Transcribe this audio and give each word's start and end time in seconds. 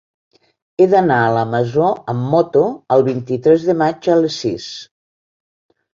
He 0.79 0.85
d'anar 0.93 1.17
a 1.25 1.35
la 1.35 1.43
Masó 1.49 1.89
amb 2.13 2.25
moto 2.31 2.63
el 2.97 3.07
vint-i-tres 3.11 3.69
de 3.69 3.77
maig 3.83 4.11
a 4.15 4.17
les 4.23 4.39
sis. 4.47 4.71